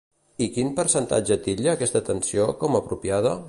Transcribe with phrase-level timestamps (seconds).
[0.45, 3.39] I quin percentatge titlla aquesta atenció com apropiada?